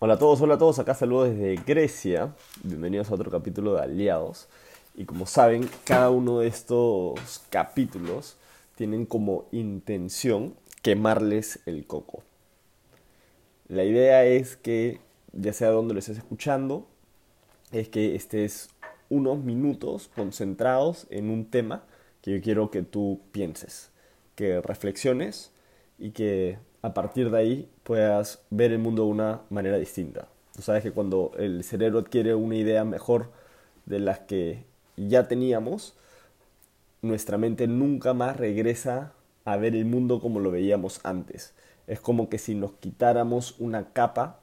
[0.00, 3.82] Hola a todos, hola a todos, acá saludos desde Grecia, bienvenidos a otro capítulo de
[3.82, 4.46] Aliados.
[4.94, 7.18] Y como saben, cada uno de estos
[7.50, 8.36] capítulos
[8.76, 12.22] tienen como intención quemarles el coco.
[13.66, 15.00] La idea es que,
[15.32, 16.86] ya sea donde lo estés escuchando,
[17.72, 18.68] es que estés
[19.08, 21.82] unos minutos concentrados en un tema
[22.22, 23.90] que yo quiero que tú pienses,
[24.36, 25.50] que reflexiones
[25.98, 30.28] y que a partir de ahí puedas ver el mundo de una manera distinta.
[30.58, 33.30] Sabes que cuando el cerebro adquiere una idea mejor
[33.86, 34.64] de las que
[34.96, 35.96] ya teníamos,
[37.02, 39.12] nuestra mente nunca más regresa
[39.44, 41.54] a ver el mundo como lo veíamos antes.
[41.86, 44.40] Es como que si nos quitáramos una capa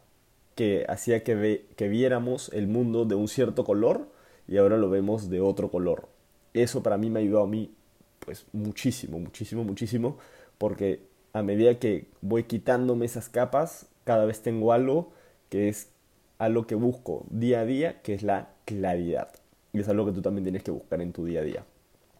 [0.56, 4.10] que hacía que, que viéramos el mundo de un cierto color
[4.48, 6.08] y ahora lo vemos de otro color.
[6.54, 7.74] Eso para mí me ha ayudado a mí
[8.20, 10.18] pues muchísimo, muchísimo, muchísimo,
[10.58, 11.02] porque
[11.36, 15.12] a medida que voy quitándome esas capas, cada vez tengo algo
[15.50, 15.90] que es
[16.38, 19.34] algo que busco día a día, que es la claridad.
[19.74, 21.66] Y es algo que tú también tienes que buscar en tu día a día.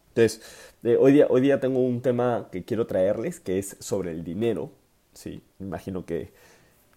[0.08, 0.42] Entonces,
[0.82, 4.22] eh, hoy, día, hoy día tengo un tema que quiero traerles, que es sobre el
[4.22, 4.70] dinero.
[5.14, 6.30] Sí, imagino que,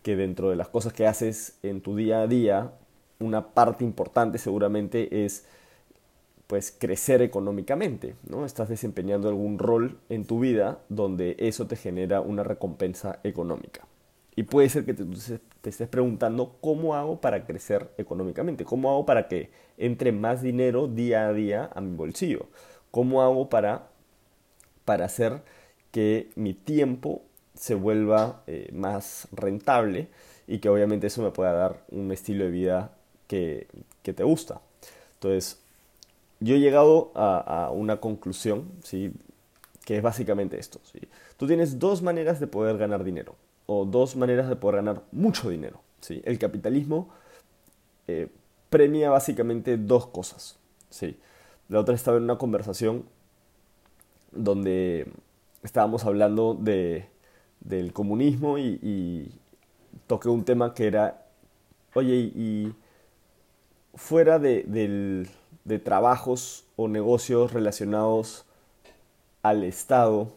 [0.03, 2.73] que dentro de las cosas que haces en tu día a día,
[3.19, 5.45] una parte importante seguramente es
[6.49, 8.43] pues crecer económicamente, ¿no?
[8.43, 13.85] Estás desempeñando algún rol en tu vida donde eso te genera una recompensa económica.
[14.35, 15.05] Y puede ser que te,
[15.69, 21.27] estés preguntando cómo hago para crecer económicamente, cómo hago para que entre más dinero día
[21.27, 22.47] a día a mi bolsillo,
[22.89, 23.89] cómo hago para,
[24.85, 25.43] para hacer
[25.91, 27.21] que mi tiempo
[27.53, 30.07] se vuelva eh, más rentable
[30.47, 33.67] y que obviamente eso me pueda dar un estilo de vida que,
[34.01, 34.61] que te gusta.
[35.13, 35.61] Entonces,
[36.39, 39.11] yo he llegado a, una conclusión, ¿sí?
[39.85, 40.79] que es básicamente esto.
[40.83, 40.99] ¿sí?
[41.37, 45.49] Tú tienes dos maneras de poder ganar dinero, o dos maneras de poder ganar mucho
[45.49, 45.81] dinero.
[46.01, 46.21] ¿sí?
[46.25, 47.09] El capitalismo
[48.07, 48.27] eh,
[48.69, 50.57] premia básicamente dos cosas.
[50.89, 51.17] ¿sí?
[51.67, 53.05] La otra estaba en una conversación
[54.31, 55.11] donde
[55.63, 57.07] estábamos hablando de,
[57.59, 59.31] del comunismo y,
[60.07, 61.25] toqué un tema que era,
[61.93, 62.73] oye, y,
[63.93, 65.29] fuera del,
[65.69, 68.45] de trabajos o negocios relacionados
[69.41, 70.33] al Estado,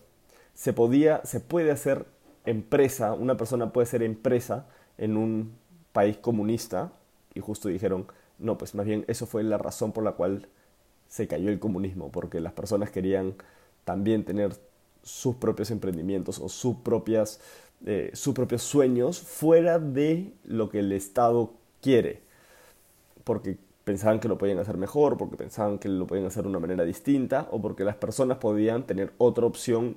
[0.54, 2.06] se, podía, se puede hacer
[2.44, 4.66] empresa, una persona puede ser empresa
[4.98, 5.52] en un
[5.92, 6.92] país comunista,
[7.34, 8.06] y justo dijeron,
[8.38, 10.48] no, pues más bien eso fue la razón por la cual
[11.08, 13.34] se cayó el comunismo, porque las personas querían
[13.84, 14.52] también tener
[15.02, 17.40] sus propios emprendimientos o sus, propias,
[17.86, 22.20] eh, sus propios sueños fuera de lo que el Estado quiere,
[23.24, 26.58] porque pensaban que lo podían hacer mejor, porque pensaban que lo podían hacer de una
[26.58, 29.96] manera distinta, o porque las personas podían tener otra opción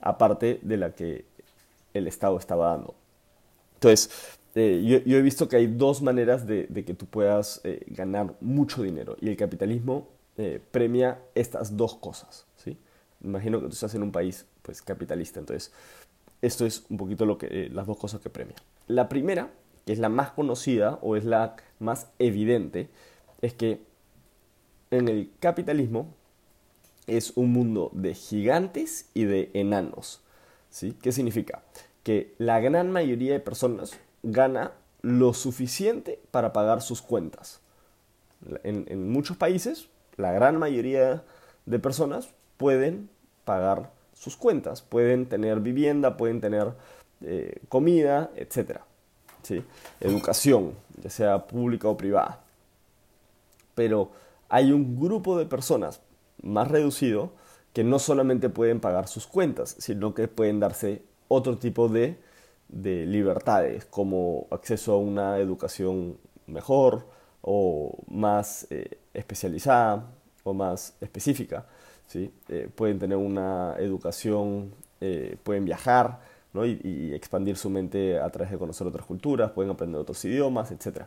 [0.00, 1.24] aparte de la que
[1.94, 2.94] el Estado estaba dando.
[3.74, 4.10] Entonces,
[4.54, 8.82] eh, yo, he visto que hay dos maneras de, que tú puedas eh, ganar mucho
[8.82, 12.46] dinero, y el capitalismo eh, premia estas dos cosas.
[12.56, 12.76] ¿sí?
[13.22, 15.72] Imagino que tú estás en un país pues, capitalista, entonces
[16.42, 18.56] esto es un poquito lo que, las dos cosas que premia.
[18.88, 19.50] La primera,
[19.86, 22.88] que es la más conocida o es la más evidente,
[23.42, 23.80] es que
[24.90, 26.14] en el capitalismo
[27.06, 30.22] es un mundo de gigantes y de enanos.
[30.70, 30.96] ¿sí?
[31.02, 31.62] ¿Qué significa?
[32.04, 34.72] Que la gran mayoría de personas gana
[35.02, 37.60] lo suficiente para pagar sus cuentas.
[38.62, 41.24] En, muchos países, la gran mayoría
[41.66, 43.08] de personas pueden
[43.44, 46.72] pagar sus cuentas, pueden tener vivienda, pueden tener
[47.22, 48.80] eh, comida, etc.
[49.42, 49.64] ¿sí?
[50.00, 52.42] Educación, ya sea pública o privada
[53.74, 54.10] pero
[54.48, 56.00] hay un grupo de personas
[56.42, 57.32] más reducido
[57.72, 62.18] que no solamente pueden pagar sus cuentas, sino que pueden darse otro tipo de,
[62.68, 66.16] libertades, como acceso a una educación
[66.46, 67.06] mejor
[67.42, 70.10] o más eh, especializada
[70.42, 71.66] o más específica.
[72.06, 72.30] ¿sí?
[72.48, 76.20] Eh, pueden tener una educación, eh, pueden viajar
[76.54, 80.70] y, y, expandir su mente a través de conocer otras culturas, pueden aprender otros idiomas,
[80.70, 81.04] etc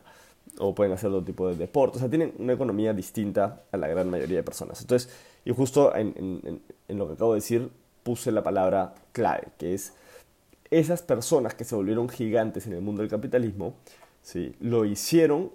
[0.60, 1.98] o pueden hacer otro tipo de deporte.
[1.98, 4.82] O sea, tienen una economía distinta a la gran mayoría de personas.
[4.82, 5.12] Entonces,
[5.44, 7.70] y justo en, lo que acabo de decir,
[8.04, 9.94] puse la palabra clave, que es
[10.72, 13.76] esas personas que se volvieron gigantes en el mundo del capitalismo,
[14.22, 14.56] ¿sí?
[14.60, 15.52] lo hicieron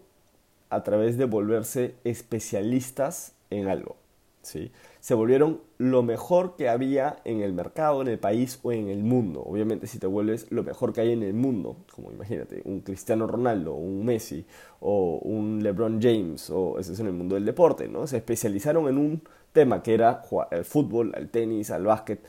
[0.71, 3.97] a través de volverse especialistas en algo.
[4.43, 4.71] ¿sí?
[5.01, 9.03] Se volvieron lo mejor que había en el mercado, en el país o en el
[9.03, 9.43] mundo.
[9.43, 13.27] Obviamente si te vuelves lo mejor que hay en el mundo, como imagínate, un Cristiano
[13.27, 14.45] Ronaldo, un Messi
[14.81, 18.07] o un LeBron James, o ese es en el mundo del deporte, ¿no?
[18.07, 22.21] Se especializaron en un tema que era el fútbol, el tenis, el básquet,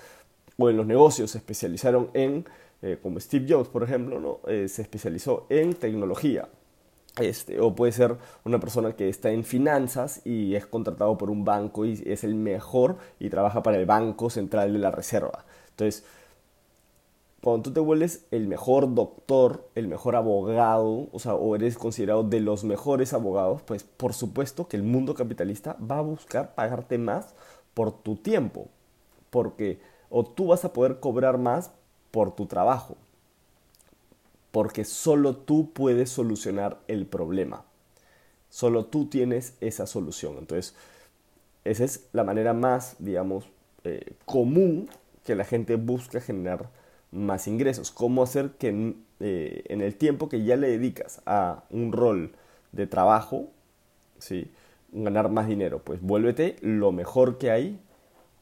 [0.57, 2.45] o en los negocios se especializaron en
[2.81, 4.39] eh, como Steve Jobs, por ejemplo, ¿no?
[4.47, 6.47] Eh, se especializó en tecnología.
[7.19, 11.44] Este, o puede ser una persona que está en finanzas y es contratado por un
[11.44, 15.44] banco y es el mejor y trabaja para el Banco Central de la Reserva.
[15.72, 16.06] Entonces,
[17.42, 22.24] cuando tú te vuelves el mejor doctor, el mejor abogado, o sea, o eres considerado
[22.24, 26.98] de los mejores abogados, pues por supuesto que el mundo capitalista va a buscar pagarte
[26.98, 27.34] más
[27.74, 28.68] por tu tiempo,
[29.31, 31.72] porque o tú vas a poder cobrar más
[32.12, 32.96] por tu trabajo,
[34.51, 37.63] porque solo tú puedes solucionar el problema,
[38.50, 40.38] solo tú tienes esa solución.
[40.38, 40.75] Entonces,
[41.63, 43.45] esa es la manera más, digamos,
[43.83, 44.89] eh, común
[45.25, 46.69] que la gente busca generar
[47.12, 47.92] más ingresos.
[47.92, 52.33] ¿Cómo hacer que eh, en el tiempo que ya le dedicas a un rol
[52.71, 53.50] de trabajo,
[54.18, 54.51] ¿sí?
[54.92, 55.80] ganar más dinero?
[55.83, 57.80] Pues vuélvete lo mejor que hay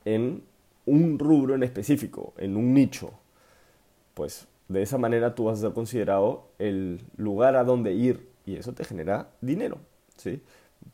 [0.06, 0.44] en
[0.86, 3.12] un rubro en específico, en un nicho.
[4.14, 8.56] Pues de esa manera tú vas a ser considerado el lugar a donde ir y
[8.56, 9.80] eso te genera dinero,
[10.16, 10.42] ¿sí?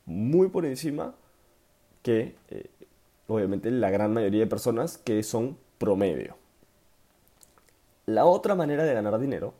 [0.05, 1.13] Muy por encima
[2.01, 2.69] que, eh,
[3.27, 6.35] obviamente, la gran mayoría de personas que son promedio.
[8.07, 9.53] La otra manera de ganar dinero,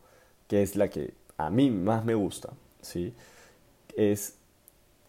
[0.48, 3.14] que es la que a mí más me gusta, ¿sí?
[3.96, 4.38] Es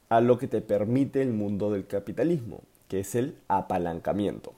[0.09, 4.55] a lo que te permite el mundo del capitalismo, que es el apalancamiento.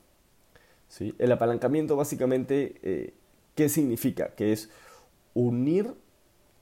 [0.88, 1.14] ¿sí?
[1.18, 3.14] El apalancamiento básicamente, eh,
[3.58, 4.36] ¿qué significa?
[4.36, 4.70] Que es
[5.34, 5.92] unir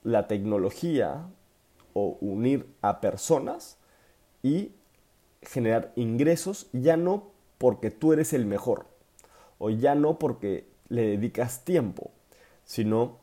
[0.02, 1.26] la tecnología
[1.92, 3.76] o unir a personas
[4.42, 4.72] y
[5.42, 8.86] generar ingresos ya no porque tú eres el mejor
[9.58, 12.12] o ya no porque le dedicas tiempo,
[12.64, 13.18] sino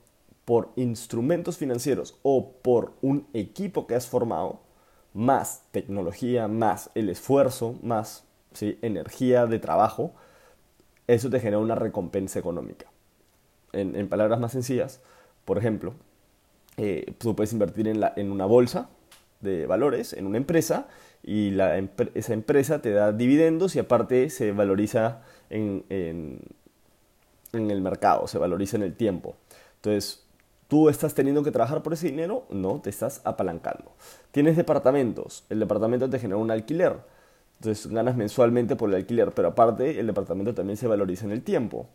[0.45, 4.59] por instrumentos financieros o por un equipo que has formado,
[5.15, 8.23] más tecnología, más el esfuerzo, más
[8.61, 10.13] energía de trabajo,
[11.07, 12.92] eso te genera una recompensa económica.
[13.73, 15.01] En, palabras más sencillas,
[15.45, 15.93] por ejemplo,
[16.77, 18.89] eh, tú puedes invertir en, una bolsa
[19.41, 20.87] de valores, en una empresa,
[21.23, 21.57] y
[22.13, 28.77] esa empresa te da dividendos y aparte se valoriza en, en el mercado, se valoriza
[28.77, 29.35] en el tiempo.
[29.75, 30.23] Entonces,
[30.73, 32.45] ¿Tú estás teniendo que trabajar por ese dinero?
[32.49, 33.91] No, te estás apalancando.
[34.31, 36.95] Tienes departamentos, el departamento te genera un alquiler.
[37.59, 41.43] Entonces ganas mensualmente por el alquiler, pero aparte el departamento también se valoriza en el
[41.43, 41.87] tiempo.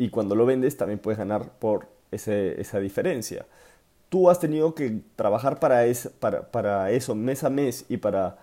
[0.00, 3.44] Y cuando lo vendes también puedes ganar por esa diferencia.
[4.08, 5.82] Tú has tenido que trabajar para,
[6.18, 8.38] para, para eso mes a mes y para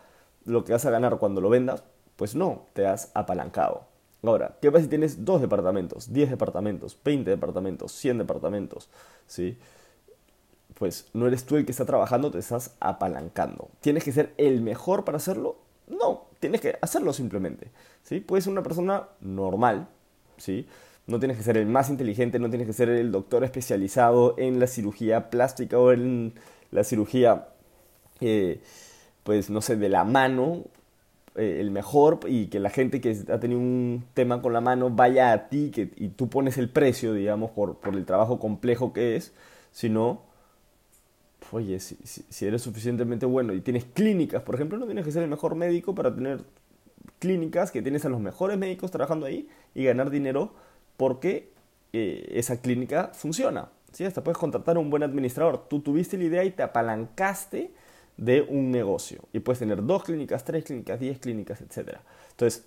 [0.46, 1.82] lo que vas a ganar cuando lo vendas,
[2.16, 3.86] pues no, te has apalancado.
[4.22, 8.88] Ahora, ¿qué pasa si tienes dos departamentos, 10 departamentos, 20 departamentos, 100 departamentos?
[9.26, 9.58] ¿Sí?
[10.76, 13.70] Pues no eres tú el que está trabajando, te estás apalancando.
[13.80, 15.58] ¿Tienes que ser el mejor para hacerlo?
[15.88, 17.72] No, tienes que hacerlo simplemente.
[18.04, 18.20] ¿sí?
[18.20, 19.88] Puedes ser una persona normal,
[20.38, 20.68] ¿sí?
[21.08, 24.60] No tienes que ser el más inteligente, no tienes que ser el doctor especializado en
[24.60, 26.34] la cirugía plástica o en
[26.72, 27.48] la cirugía,
[28.20, 28.62] eh,
[29.24, 30.66] pues no sé, de la mano,
[31.38, 34.90] eh, el mejor y que la gente que ha tenido un tema con la mano
[34.90, 38.92] vaya a ti que, y tú pones el precio, digamos, por, por el trabajo complejo
[38.92, 39.34] que es,
[39.72, 40.24] sino
[41.52, 45.24] oye, si, si, eres suficientemente bueno y tienes clínicas, por ejemplo, no tienes que ser
[45.24, 46.44] el mejor médico para tener
[47.20, 50.54] clínicas que tienes a los mejores médicos trabajando ahí y ganar dinero
[50.98, 51.52] porque
[51.94, 53.70] eh, esa clínica funciona.
[53.92, 54.04] ¿sí?
[54.04, 55.68] Hasta puedes contratar a un buen administrador.
[55.70, 57.72] Tú tuviste la idea y te apalancaste
[58.18, 59.22] de un negocio.
[59.32, 61.98] Y puedes tener dos clínicas, tres clínicas, diez clínicas, etc.
[62.32, 62.66] Entonces,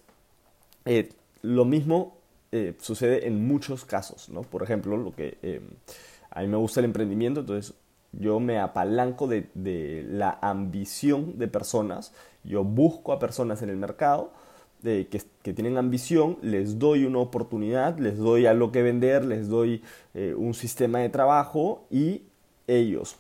[0.85, 1.11] eh,
[1.43, 2.17] lo mismo
[2.53, 4.29] eh, sucede en muchos casos.
[4.29, 4.43] ¿no?
[4.43, 5.61] Por ejemplo, lo que
[6.31, 7.75] a mí me gusta el emprendimiento, entonces
[8.13, 12.13] yo me apalanco de, la ambición de personas,
[12.45, 14.33] yo busco a personas en el mercado
[14.83, 19.83] que, tienen ambición, les doy una oportunidad, les doy algo que vender, les doy
[20.15, 22.23] eh, un sistema de trabajo y
[22.67, 23.17] ellos,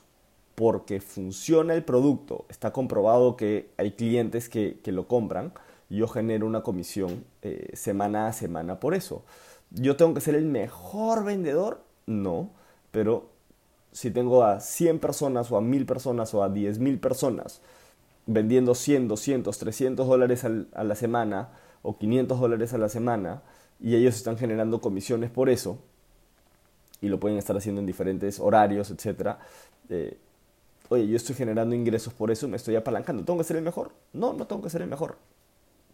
[0.54, 5.52] porque funciona el producto, está comprobado que hay clientes que, lo compran,
[5.88, 9.24] yo genero una comisión eh, semana a semana por eso.
[9.70, 11.82] ¿Yo tengo que ser el mejor vendedor?
[12.06, 12.50] No,
[12.90, 13.28] pero
[13.92, 17.60] si tengo a 100 personas o a 1000 personas o a 10.000 personas
[18.26, 21.50] vendiendo 100, 200, 300 dólares a la semana
[21.82, 23.42] o 500 dólares a la semana
[23.80, 25.78] y ellos están generando comisiones por eso
[27.00, 29.36] y lo pueden estar haciendo en diferentes horarios, etc.
[29.88, 30.18] Eh,
[30.90, 33.24] oye, yo estoy generando ingresos por eso, me estoy apalancando.
[33.24, 33.92] ¿Tengo que ser el mejor?
[34.12, 35.16] No, no tengo que ser el mejor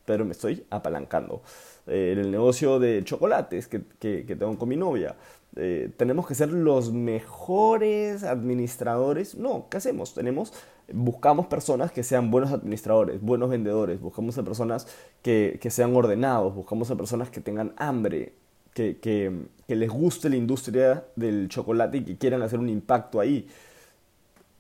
[0.06, 1.42] pero me estoy apalancando.
[1.86, 5.16] Eh, en el negocio de chocolates que, que, tengo con mi novia,
[5.56, 9.34] eh, tenemos que ser los mejores administradores.
[9.34, 10.14] No, ¿qué hacemos?
[10.14, 10.52] Tenemos,
[10.92, 14.86] buscamos personas que sean buenos administradores, buenos vendedores, buscamos a personas
[15.22, 18.32] que, que sean ordenados, buscamos a personas que tengan hambre,
[18.74, 19.32] que, que,
[19.68, 23.48] les guste la industria del chocolate y que quieran hacer un impacto ahí.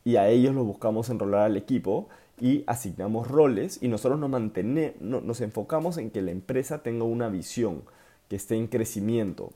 [0.04, 2.08] Y a ellos los buscamos enrolar al equipo
[2.40, 7.28] y asignamos roles y nosotros nos, mantenemos, nos enfocamos en que la empresa tenga una
[7.28, 7.82] visión,
[8.28, 9.52] que esté en crecimiento,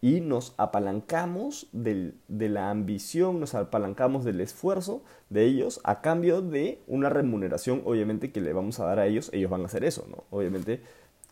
[0.00, 6.80] y nos apalancamos de la ambición, nos apalancamos del esfuerzo de ellos a cambio de
[6.88, 10.04] una remuneración, obviamente, que le vamos a dar a ellos, ellos van a hacer eso,
[10.10, 10.24] ¿no?
[10.30, 10.80] Obviamente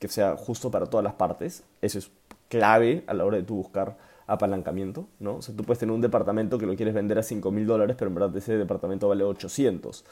[0.01, 2.11] que sea justo para todas las partes, eso es
[2.49, 5.37] clave a la hora de tú buscar apalancamiento, ¿no?
[5.37, 7.97] O sea, tú puedes tener un departamento que lo quieres vender a 5 mil dólares,
[7.99, 10.05] pero en verdad ese departamento vale 800.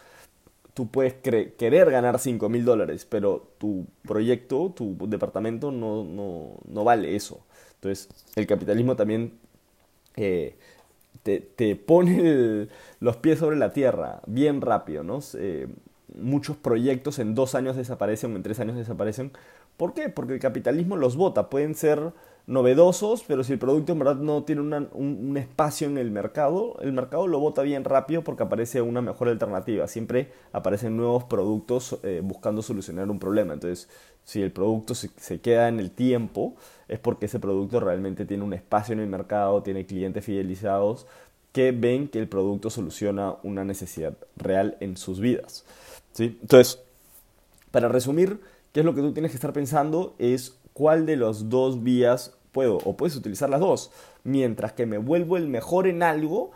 [0.79, 6.85] Tú puedes querer ganar 5 mil dólares, pero tu proyecto, tu departamento no, no, no
[6.85, 7.41] vale eso.
[7.75, 9.41] Entonces, el capitalismo también
[10.15, 10.55] eh,
[11.25, 12.69] te, pone
[13.01, 15.19] los pies sobre la tierra bien rápido, ¿no?
[15.35, 15.67] Eh,
[16.15, 19.33] muchos proyectos en dos años desaparecen en tres años desaparecen.
[19.77, 20.11] ¿Por qué?
[20.11, 21.51] Porque el capitalismo los vota.
[21.51, 22.13] Pueden ser
[22.49, 26.95] novedosos, pero si el producto en verdad no tiene un, espacio en el mercado, el
[26.95, 29.87] mercado lo vota bien rápido porque aparece una mejor alternativa.
[29.87, 33.53] Siempre aparecen nuevos productos eh, buscando solucionar un problema.
[33.53, 33.91] Entonces,
[34.25, 36.57] si el producto se, se, queda en el tiempo,
[36.89, 41.07] es porque ese producto realmente tiene un espacio en el mercado, tiene clientes fidelizados
[41.53, 45.67] que ven que el producto soluciona una necesidad real en sus vidas.
[46.13, 46.39] ¿sí?
[46.41, 46.81] Entonces,
[47.71, 48.41] para resumir,
[48.73, 50.15] ¿qué es lo que tú tienes que estar pensando?
[50.19, 53.91] Es cuál de las dos vías o puedes utilizar las dos.
[54.25, 56.51] Mientras que me vuelvo el mejor en algo,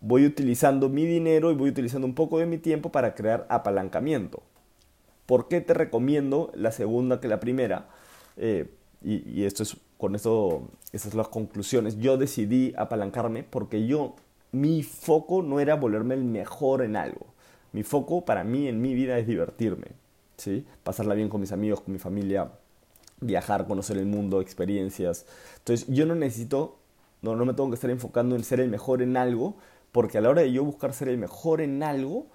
[0.00, 4.42] voy utilizando mi dinero y voy utilizando un poco de mi tiempo para crear apalancamiento.
[5.26, 7.88] ¿Por qué te recomiendo la segunda que la primera?
[8.36, 8.70] Eh,
[9.02, 11.98] y, esto es, con esto, esas son las conclusiones.
[11.98, 14.16] Yo decidí apalancarme porque yo,
[14.52, 17.26] mi foco no era volverme el mejor en algo.
[17.72, 19.88] Mi foco para mí en mi vida es divertirme,
[20.36, 20.64] ¿sí?
[20.82, 22.50] Pasarla bien con mis amigos, con mi familia,
[23.20, 25.26] viajar, conocer el mundo, experiencias.
[25.58, 26.78] Entonces yo no necesito,
[27.22, 29.56] no, no me tengo que estar enfocando en ser el mejor en algo,
[29.92, 32.26] porque a la hora de yo buscar ser el mejor en algo,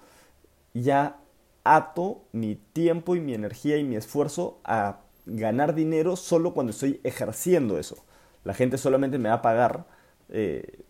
[0.74, 1.20] ya
[1.64, 7.00] ato mi tiempo y mi energía y mi esfuerzo a ganar dinero solo cuando estoy
[7.04, 8.04] ejerciendo eso.
[8.44, 9.86] La gente solamente me va a pagar
[10.28, 10.84] eh,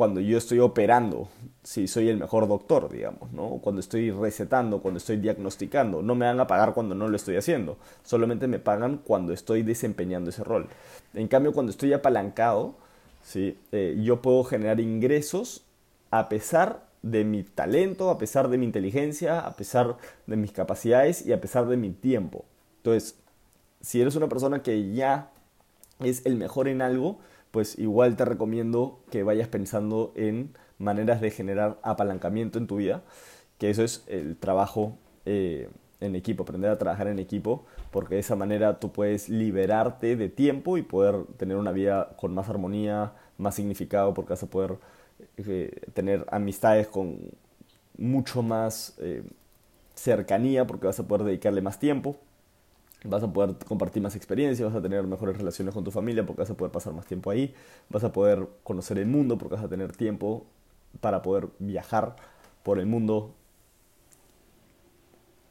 [0.00, 1.28] cuando yo estoy operando,
[1.62, 3.58] si soy el mejor doctor, digamos, ¿no?
[3.60, 7.36] Cuando estoy recetando, cuando estoy diagnosticando, no me van a pagar cuando no lo estoy
[7.36, 10.68] haciendo, solamente me pagan cuando estoy desempeñando ese rol.
[11.12, 12.76] En cambio, cuando estoy apalancado,
[13.22, 13.58] ¿sí?
[13.72, 15.66] Eh, yo puedo generar ingresos
[16.10, 21.26] a pesar de mi talento, a pesar de mi inteligencia, a pesar de mis capacidades
[21.26, 22.46] y a pesar de mi tiempo.
[22.78, 23.16] Entonces,
[23.82, 25.30] si eres una persona que ya
[25.98, 27.18] es el mejor en algo,
[27.50, 33.02] pues igual te recomiendo que vayas pensando en maneras de generar apalancamiento en tu vida,
[33.58, 35.68] que eso es el trabajo eh,
[36.00, 40.28] en equipo, aprender a trabajar en equipo, porque de esa manera tú puedes liberarte de
[40.28, 44.78] tiempo y poder tener una vida con más armonía, más significado, porque vas a poder
[45.36, 47.18] eh, tener amistades con
[47.98, 49.22] mucho más eh,
[49.94, 52.16] cercanía, porque vas a poder dedicarle más tiempo
[53.04, 56.42] vas a poder compartir más experiencias, vas a tener mejores relaciones con tu familia porque
[56.42, 57.54] vas a poder pasar más tiempo ahí,
[57.88, 60.46] vas a poder conocer el mundo porque vas a tener tiempo
[61.00, 62.16] para poder viajar
[62.62, 63.34] por el mundo.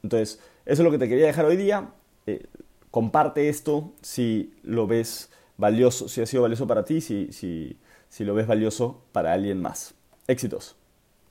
[0.02, 1.90] Entonces, eso es lo que te quería dejar hoy día.
[2.26, 2.46] Eh,
[2.90, 7.78] comparte esto si lo ves valioso, si ha sido valioso para ti, si, si,
[8.08, 9.94] si lo ves valioso para alguien más.
[10.26, 10.79] Éxitos.